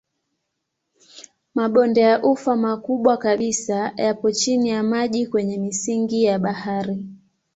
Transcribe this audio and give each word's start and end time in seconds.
Mabonde 1.55 2.01
ya 2.01 2.15
ufa 2.23 2.55
makubwa 2.55 3.17
kabisa 3.17 3.93
yapo 3.97 4.31
chini 4.31 4.69
ya 4.69 4.83
maji 4.83 5.27
kwenye 5.27 5.57
misingi 5.57 6.23
ya 6.23 6.39
bahari. 6.39 7.05